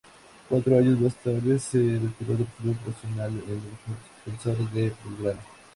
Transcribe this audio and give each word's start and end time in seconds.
Cuatro 0.49 0.79
años 0.79 0.99
más 0.99 1.13
tarde 1.17 1.59
se 1.59 1.77
retiró 1.77 2.35
del 2.35 2.47
fútbol 2.57 2.75
profesional 2.77 3.33
en 3.47 3.61
Defensores 4.25 4.73
de 4.73 4.91
Belgrano. 5.05 5.39